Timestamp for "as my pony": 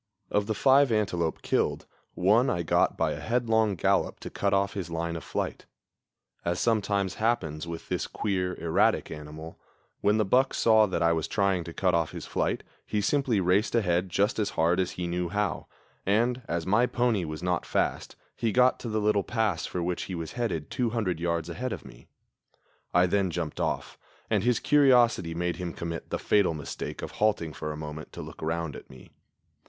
16.47-17.23